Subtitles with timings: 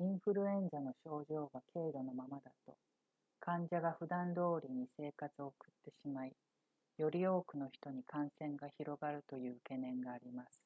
[0.00, 2.76] インフルエンザの症状が軽度のままだと
[3.38, 6.34] 患者がふだんどおりに生活を送ってしまい
[6.98, 10.60] より多くの人に感染が広がるという懸念があります